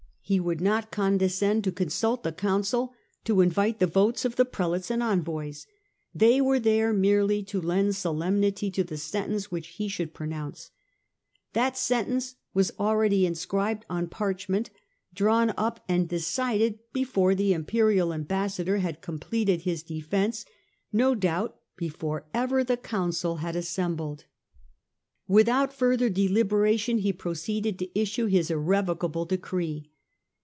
[0.23, 2.93] He would not condescend to consult the Council,
[3.25, 5.67] to invite the votes of the Prelates and envoys.
[6.15, 10.71] They were there merely to lend solemnity to the sentence which he should pronounce.
[11.51, 14.69] That sentence was already inscribed on parchment,
[15.13, 20.45] drawn up and decided before the Im perial ambassador had completed his defence,
[20.93, 24.23] no doubt before ever the Council had assembled.
[25.27, 26.41] Without THE COUNCIL OF LYONS 235 further
[26.87, 29.89] deliberation he proceeded to issue his irrevocable decree.